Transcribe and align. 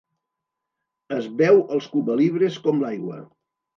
Es 1.17 1.29
beu 1.41 1.61
els 1.75 1.91
cubalibres 1.93 2.59
com 2.65 2.83
l'aigua. 2.85 3.21